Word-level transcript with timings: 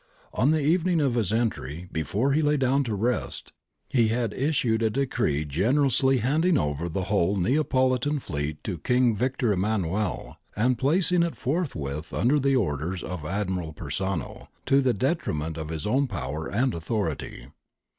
On 0.33 0.49
the 0.49 0.61
evening 0.65 0.99
of 0.99 1.13
his 1.13 1.29
< 1.31 1.31
ntry, 1.31 1.87
before 1.93 2.31
he 2.31 2.41
lay 2.41 2.57
down 2.57 2.83
to 2.85 2.95
rest, 2.95 3.51
he 3.87 4.07
had 4.07 4.33
issued 4.33 4.81
a 4.81 4.89
decree 4.89 5.45
generously 5.45 6.17
handing 6.17 6.57
over 6.57 6.89
the 6.89 7.03
whole 7.03 7.37
Neapolitan 7.37 8.19
fleet 8.19 8.63
to 8.63 8.79
King 8.79 9.15
Victor 9.15 9.51
Emmanuel, 9.53 10.37
and 10.55 10.79
placing 10.79 11.21
it 11.21 11.37
forthwith 11.37 12.15
under 12.15 12.39
the 12.39 12.55
orders 12.55 13.03
of 13.03 13.23
Admiral 13.23 13.73
Persano, 13.73 14.47
to 14.65 14.81
the 14.81 14.95
detriment 14.95 15.55
of 15.55 15.69
his 15.69 15.85
own 15.85 16.07
power 16.07 16.47
and 16.47 16.73
authority. 16.73 17.49